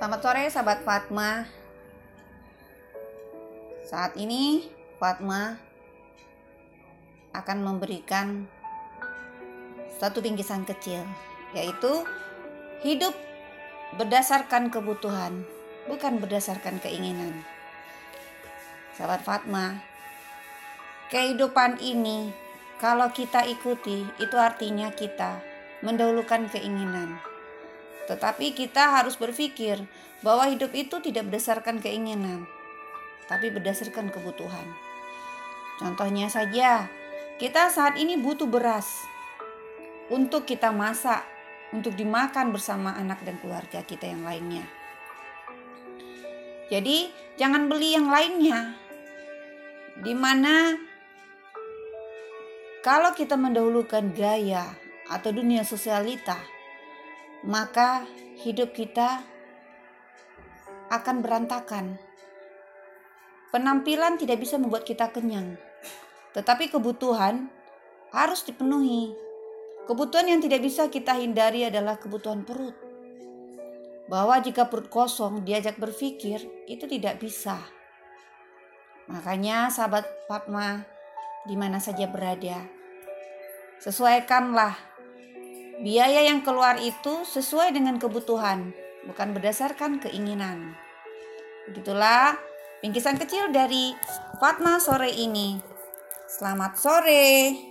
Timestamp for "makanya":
79.10-79.70